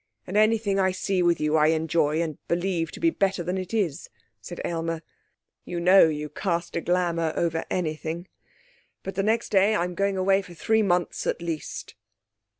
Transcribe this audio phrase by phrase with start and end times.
[0.25, 3.71] And anything I see with you I enjoy, and believe to be better than it
[3.71, 4.09] is,'
[4.41, 5.03] said Aylmer.
[5.63, 8.27] 'You know you cast a glamour over anything.
[9.03, 11.93] But the next day I'm going away for three months at least.'